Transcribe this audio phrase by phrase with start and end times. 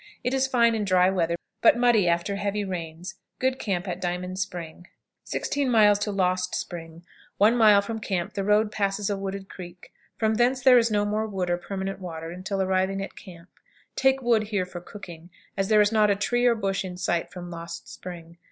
[0.23, 3.19] It is fine in dry weather, but muddy after heavy rains.
[3.37, 4.87] Good camp at Diamond Spring.
[5.25, 5.71] 16.
[5.71, 7.05] Lost Spring.
[7.37, 9.93] One mile from camp the road passes a wooded creek.
[10.17, 13.49] From thence there is no more wood or permanent water until arriving at camp.
[13.95, 17.31] Take wood here for cooking, as there is not a tree or bush in sight
[17.31, 18.37] from Lost Spring.